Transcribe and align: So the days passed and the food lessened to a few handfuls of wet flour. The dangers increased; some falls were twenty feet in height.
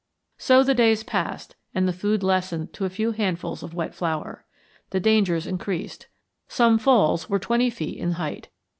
So 0.39 0.63
the 0.63 0.73
days 0.73 1.03
passed 1.03 1.55
and 1.75 1.87
the 1.87 1.93
food 1.93 2.23
lessened 2.23 2.73
to 2.73 2.85
a 2.85 2.89
few 2.89 3.11
handfuls 3.11 3.61
of 3.61 3.75
wet 3.75 3.93
flour. 3.93 4.45
The 4.89 4.99
dangers 4.99 5.45
increased; 5.45 6.07
some 6.47 6.79
falls 6.79 7.29
were 7.29 7.37
twenty 7.37 7.69
feet 7.69 7.99
in 7.99 8.13
height. 8.13 8.49